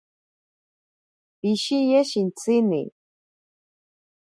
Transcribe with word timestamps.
Pishiye 1.39 1.99
shintsini. 2.09 2.83